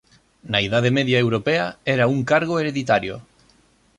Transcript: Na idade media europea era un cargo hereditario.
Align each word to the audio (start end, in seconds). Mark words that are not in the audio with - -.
Na 0.51 0.59
idade 0.67 0.89
media 0.99 1.19
europea 1.25 1.65
era 1.95 2.09
un 2.15 2.19
cargo 2.31 2.53
hereditario. 2.59 3.15